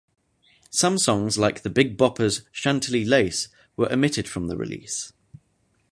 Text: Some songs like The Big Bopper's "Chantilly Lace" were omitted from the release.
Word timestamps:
Some 0.71 0.97
songs 0.97 1.37
like 1.37 1.61
The 1.61 1.69
Big 1.69 1.95
Bopper's 1.95 2.41
"Chantilly 2.51 3.05
Lace" 3.05 3.49
were 3.77 3.93
omitted 3.93 4.27
from 4.27 4.47
the 4.47 4.57
release. 4.57 5.13